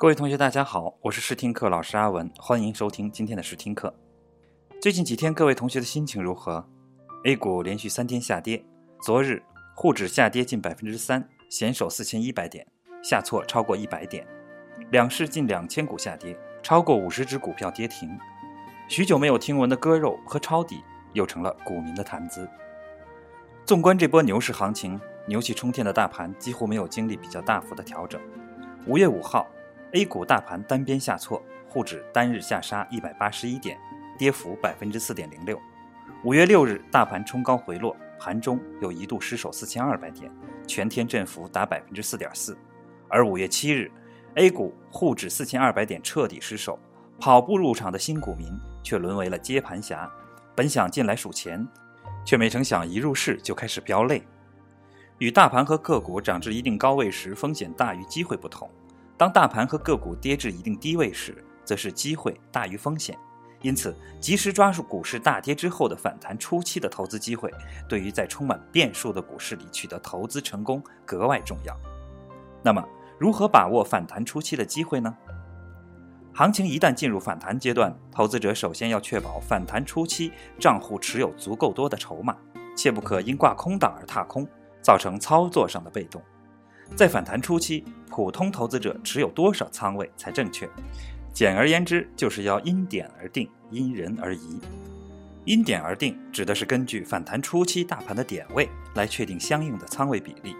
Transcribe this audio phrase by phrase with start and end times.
[0.00, 3.94] 各位同学，大家好，我是试听课老师阿文，欢迎收听今天的试听课。
[4.80, 6.66] 最近几天，各位同学的心情如何
[7.24, 8.64] ？A 股连续三天下跌，
[9.02, 9.42] 昨日
[9.76, 12.66] 沪指下跌近百分之三，险守四千一百点，
[13.02, 14.26] 下挫超过一百点。
[14.90, 18.08] 两市近两千股下跌，超过五十只股票跌停。
[18.88, 20.82] 许久没有听闻的割肉和抄底，
[21.12, 22.48] 又成了股民的谈资。
[23.66, 28.18] 纵观这波牛市行情，牛气冲天的大盘几乎没有经历比较大幅的调整。
[28.86, 29.46] 五月五号。
[29.92, 33.76] A 股大盘单边下挫，沪指单日下杀一百八十一点，
[34.16, 35.60] 跌幅百分之四点零六。
[36.22, 40.30] 五月六日，大盘冲高回落，盘中又一度失守四千二百点，
[40.64, 42.56] 全天振幅达百分之四点四。
[43.08, 43.90] 而五月七日
[44.36, 46.78] ，A 股沪指四千二百点彻底失守，
[47.18, 50.08] 跑步入场的新股民却沦为了接盘侠，
[50.54, 51.66] 本想进来数钱，
[52.24, 54.22] 却没成想一入市就开始飙泪。
[55.18, 58.70] 与大盘和个股涨至一定高位时风险大于机会不同。
[59.20, 63.18] 当大盘和个股跌至一定低位时，则是机会大于风险，
[63.60, 67.52] 因此及时抓住股市大跌之后的反弹初期的投资机会，
[67.86, 71.76] 对于在充满变数的股市里取得投资成功格外重要。
[72.62, 72.82] 那么，
[73.18, 75.14] 如何把握反弹初期的机会呢？
[76.32, 82.34] 行情一旦进入反弹阶段，投资者首先要确保反弹初期账户持有足够多的筹码，
[82.74, 84.48] 切不可因挂空档而踏空，
[84.80, 86.22] 造成操作上的被动。
[86.96, 90.68] 在反弹初期，普通投资者持有多少仓位才正确？
[91.32, 94.60] 简而言之，就是要因点而定，因人而异。
[95.46, 100.54] 因点而定，指的是根据反弹初期大盘的点位来确定相应的仓位比例。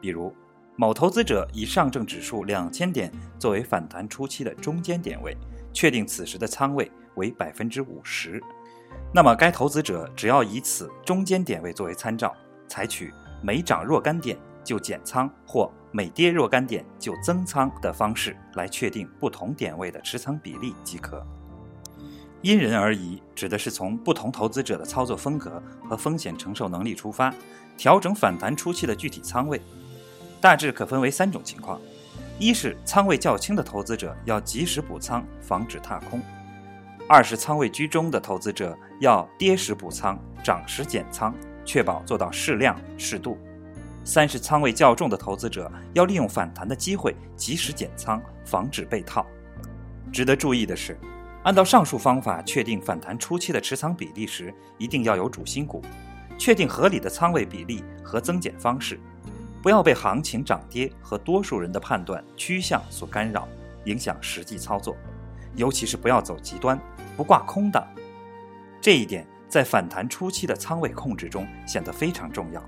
[0.00, 0.32] 比如，
[0.76, 5.36] 某投资者以上证指数两千点作为反弹初期的中间点位，
[5.72, 8.40] 确定此时的仓位为百分之五十，
[9.12, 12.32] 那么该投资者只要以此中间点位作为参照，
[12.68, 13.12] 采取
[13.42, 14.38] 每涨若干点。
[14.64, 21.26] 就减仓或每跌若干点就增仓的方式来确定不同点位的持仓比例即可。
[22.40, 27.32] 因人而异，指的是从不同投资者的操作风格和风险承受能力出发，
[27.76, 29.60] 调整反弹初期的具体仓位。
[30.40, 31.80] 大致可分为三种情况：
[32.40, 36.20] 一是仓位较轻的投资者要及时补仓，防止踏空；
[37.08, 41.32] 二是仓位居中的投资者要跌时补仓，涨时减仓，
[41.64, 43.38] 确保做到适量适度。
[44.04, 49.24] 三是仓位较重的投资者要利用反弹的机会及时减仓，防止被套。
[50.12, 50.98] 值得注意的是，
[51.44, 55.82] 按照上述方法确定反弹初期的持仓比例时，一定要有主心骨，
[56.36, 58.98] 确定合理的仓位比例和增减方式，
[59.62, 63.48] 不要被行情涨跌和多数人的判断趋向所干扰，
[63.84, 64.96] 影响实际操作。
[65.54, 66.78] 尤其是不要走极端，
[67.16, 67.86] 不挂空档。
[68.80, 72.62] 这一点在反弹初期的仓位控制中显得非常重要。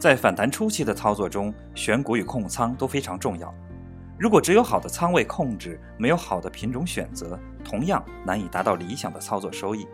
[0.00, 3.54] 在反弹初期的操作中，选股与控仓都非常重要。
[4.18, 9.86] 如果只有好的仓位控制，没有好的品种选择，同样难以达到理想的操作收益。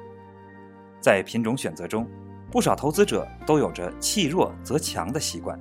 [1.01, 2.09] 在品种选择中，
[2.53, 5.59] 不少投资者都有着弃弱则强的习惯，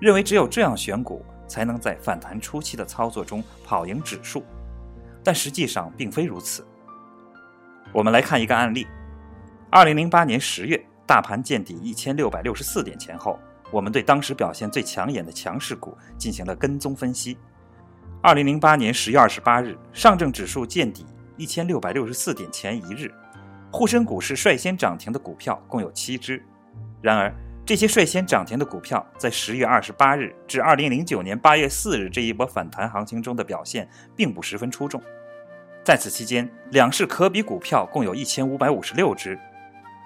[0.00, 4.42] 认为只有这样选股才能在反弹初期的操作中跑赢指数，
[5.22, 6.66] 但实际上并非如此。
[7.92, 8.86] 我们来看一个案例：
[9.68, 13.38] 二零零八年十月，大盘见底一千六百六十四点前后。
[13.74, 17.36] 我们对当时表现最抢眼的强势股进行了跟踪分析。
[18.22, 21.04] 二零零八年十月二十八日，上证指数见底
[21.36, 23.12] 一千六百六十四点前一日，
[23.72, 26.40] 沪深股市率先涨停的股票共有七只。
[27.02, 27.34] 然而，
[27.66, 35.02] 这些率先涨停的股票在十月二十八日至二零零九年八月四日这一波反弹行情中的表现并不十分出众。
[35.82, 39.36] 在此期间，两市可比股票共有一千五百五十六只，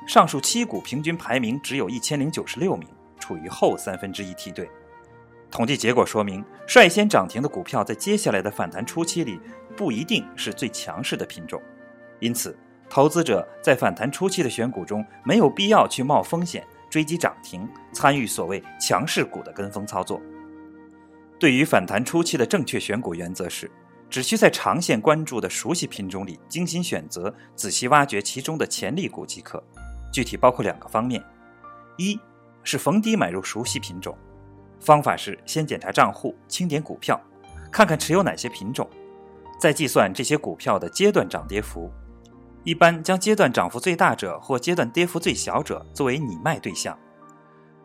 [0.07, 2.89] 上述七股平均排名只有一千零九十六名。
[3.29, 4.67] 处于后三分之一梯队。
[5.51, 9.39] 统计结果说明，率先涨停的股票在接下来的反弹初期里
[9.77, 11.61] 不一定是最强势的品种，
[12.21, 12.57] 因此，
[12.89, 20.19] 投资者在反弹初期的选股中没有必要去冒风险追击涨停，参与所谓强势股的跟风操作。
[21.39, 23.71] 对于反弹初期的正确选股原则是，
[24.09, 29.63] 只需在长线关注的熟悉品种里精心选择，仔细挖掘其中的潜力股即可。
[30.11, 31.23] 具体包括两个方面：
[31.99, 32.19] 一。
[32.63, 34.17] 是逢低买入熟悉品种，
[34.81, 37.21] 方法是先检查账户，清点股票，
[37.71, 38.89] 看看持有哪些品种，
[39.59, 41.91] 再计算这些股票的阶段涨跌幅。
[42.65, 46.99] 一般将阶段涨幅最大者或阶段跌幅最小者作为拟卖对象，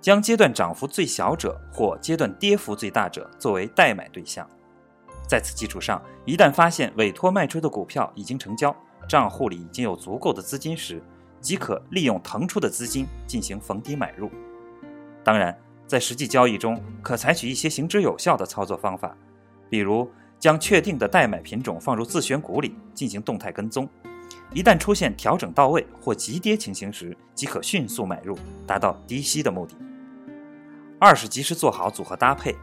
[0.01, 4.45] 将阶段涨幅最小者或阶段跌幅最大者作为待买对象。
[5.25, 8.75] 在此基础上，一旦发现委托卖出的股票已经成交，
[9.07, 11.01] 账户里已经有足够的资金时，
[11.39, 14.29] 即可利用腾出的资金进行逢低买入。
[15.23, 19.15] 当然，在实际交易中，可采取一些行之有效的操作方法，
[19.69, 23.87] 比如将确定的待买品种放入自选股里进行动态跟踪，
[24.53, 28.37] 一旦出现调整到位或急跌情形时，即可迅速买入，
[28.67, 29.75] 达到低吸的目的。
[30.99, 32.55] 二是及时做好组合搭配。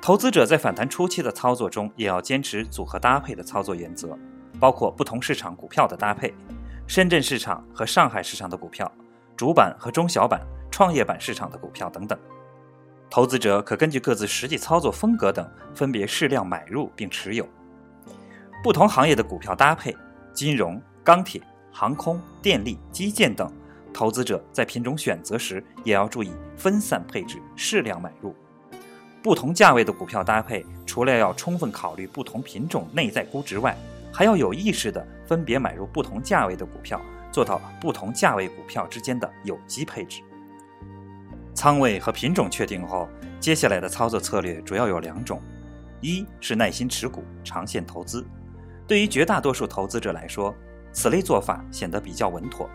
[0.00, 4.18] 投资者在反弹初期的操作中，也要坚持组合搭配的操作原则，
[4.58, 6.34] 包括不同市场股票的搭配，
[6.86, 8.90] 深圳市场和上海市场的股票，
[9.42, 10.40] 主板和中小板、
[10.70, 12.16] 创业板市场的股票等等。
[13.10, 15.44] 投资者可根据各自实际操作风格等，
[15.74, 17.44] 分别适量买入并持有
[18.62, 19.96] 不同行业的股票搭配，
[20.32, 21.42] 金融、钢铁、
[21.72, 23.52] 航空、电力、基建等。
[23.92, 28.32] 投资者在品种选择时，也要注意分散配置，适量买入。
[29.24, 33.76] 不同价位的股票搭配，除了要充分考虑不同品种内在估值外，
[34.12, 37.00] 还要有意识地分别买入不同价位的股票，
[37.32, 40.22] 做到不同价位股票之间的有机配置。
[41.54, 43.08] 仓位和品种确定后，
[43.40, 45.40] 接下来的操作策略主要有两种：
[46.00, 48.24] 一是耐心持股，长线投资。
[48.86, 50.54] 对于绝大多数投资者来说，
[50.92, 52.68] 此类做法显得比较稳妥。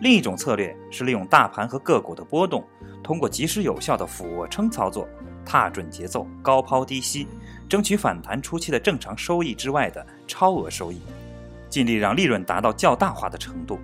[0.00, 2.64] 另一种策略是利用大盘和个股的波动，
[3.02, 5.08] 通过及时有效的俯卧撑操作，
[5.44, 7.26] 踏准节奏，高抛低吸，
[7.68, 11.00] 争取反弹初期的正常收益之外的超额收益，
[11.74, 13.80] 尽力让利润达到较大化的程度。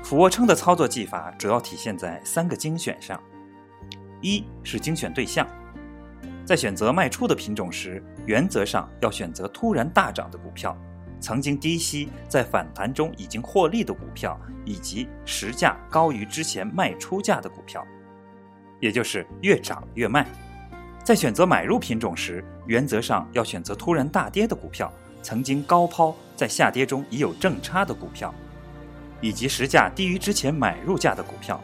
[0.00, 3.20] 俯卧撑的操作技法主要体现在三个精选上：
[4.20, 5.44] 一是精选对象，
[6.44, 10.78] 在选择卖出的品种时，原则上要选择突然大涨的股票。
[11.18, 17.84] 曾经低吸在反弹中已经获利的股票，以及实价高于之前卖出价的股票，
[18.78, 20.24] 也就是越涨越卖。
[21.02, 24.92] 在选择买入品种时，原则上要选择突然大跌的股票，
[25.22, 28.32] 曾经高抛在下跌中已有正差的股票，
[29.20, 31.58] 以及实价低于之前买入价的股票，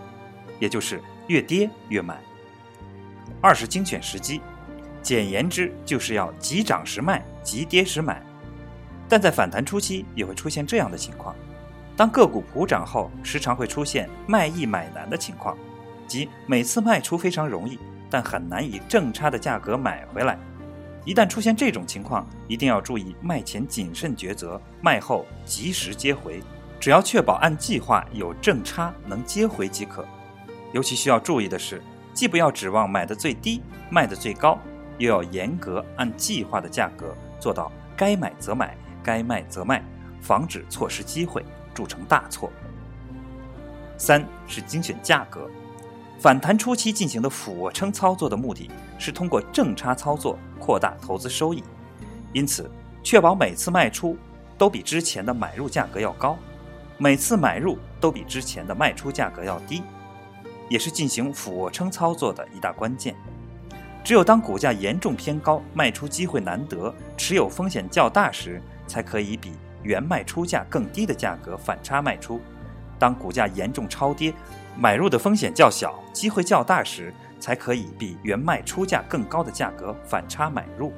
[0.58, 2.19] 也就是越跌越买。
[3.40, 4.40] 二是精选时机，
[5.02, 8.22] 简言之就是要急涨时卖，急跌时买。
[9.08, 11.36] 但在反弹初期也会出现这样的情况：
[11.96, 15.56] 当个股普涨后，时常会出现卖易买难的情况，
[16.06, 17.78] 即每次卖出非常容易，
[18.08, 20.38] 但很难以正差的价格买回来。
[21.04, 26.43] 一旦出现这种情况，一定要注意卖前谨慎抉择，卖后及时接回。
[26.78, 30.04] 只要确保按计划有正差能接回即可。
[30.72, 31.82] 尤其需要注意的是，
[32.14, 34.58] 既不要指望买的最低，卖的最高，
[34.99, 38.76] 又要严格按计划的价格做到该买则买。
[39.04, 39.84] 该卖则卖，
[40.20, 41.44] 防止错失机会，
[41.75, 42.52] 铸成大错。
[43.99, 45.50] 三是精选价格，
[46.22, 51.64] 反弹初期进行的俯卧撑操作的目的是通过正差操作扩大投资收益，
[52.32, 52.70] 因此
[53.02, 54.16] 确保每次卖出
[54.56, 56.38] 都比之前的买入价格要高，
[56.96, 59.82] 每次买入都比之前的卖出价格要低，
[60.69, 63.16] 也是进行俯卧撑操作的一大关键。
[64.04, 72.40] 只有当股价严重偏高、卖出机会难得、持有风险较大时，才可以比原卖出价更低的价格反差卖出。
[73.02, 74.32] 当股价严重超跌，
[74.78, 80.93] 买入的风险较小、机会较大时，才可以比原卖出价更高的价格反差买入。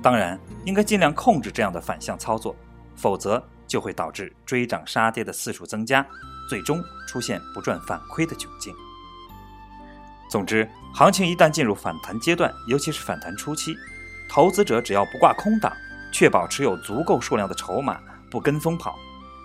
[0.00, 2.54] 当然，应该尽量控制这样的反向操作，
[2.94, 6.06] 否则就会导致追涨杀跌的次数增加，
[6.48, 8.72] 最终出现不赚反亏的窘境。
[10.30, 13.74] 总之，行情一旦进入反弹阶段，尤其是反弹初期，
[14.30, 15.72] 投资者只要不挂空档，
[16.12, 17.98] 确保持有足够数量的筹码，
[18.30, 18.96] 不跟风跑，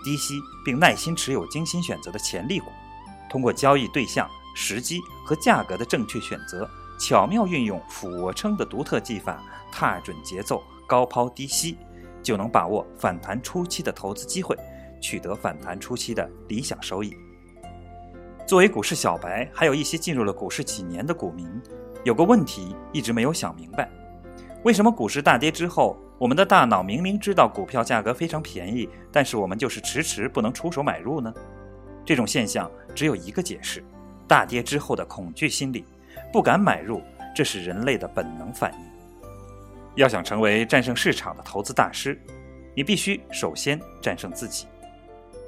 [0.04, 2.68] 低吸并耐心持有精心选择的潜力股，
[3.30, 11.78] 通过交易对象、时机和价格的正确选择，巧妙运用俯卧撑的独特技法，踏准节奏，高抛低吸，
[12.22, 14.58] 就能把握反弹初期的投资机会，
[15.02, 17.16] 取得反弹初期的理想收益。
[18.48, 21.48] 作为股市小白，还有一些进入了股市几年的股民，
[22.04, 23.90] 有个问题一直没有想明白：
[24.64, 31.34] 为什么股市大跌之后，我们的大脑明明知道股票价格非常便宜，但是我们就是迟迟不能出手买入呢？
[32.06, 33.84] 这种现象只有一个解释：
[34.28, 35.84] 大跌之后的恐惧心理，
[36.32, 37.02] 不敢买入，
[37.36, 38.80] 这是人类的本能反应。
[39.96, 42.20] 要想成为战胜市场的投资大师，
[42.76, 44.68] 你必须首先战胜自己。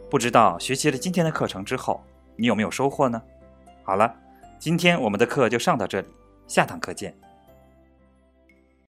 [0.10, 2.03] 不知道学习了今天的课程之后。
[2.36, 3.22] 你有没有收获呢？
[3.84, 4.12] 好了，
[4.58, 6.08] 今天我们的课就上到这里，
[6.48, 7.15] 下堂课见。